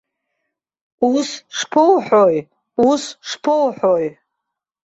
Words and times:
Ус 1.11 1.29
шԥоуҳәои, 1.57 2.39
ус 2.89 3.03
шԥоуҳәои! 3.29 4.07